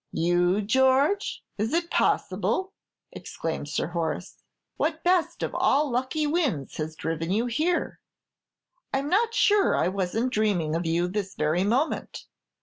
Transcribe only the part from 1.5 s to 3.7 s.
Is it possible!" exclaimed